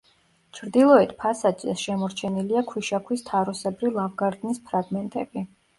[0.59, 5.51] ჩრდილოეთ ფასადზე შემორჩენილია ქვიშაქვის თაროსებრი ლავგარდნის ფრაგმენტები.